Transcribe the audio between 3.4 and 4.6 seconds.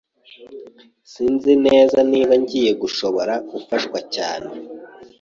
gufashwa cyane.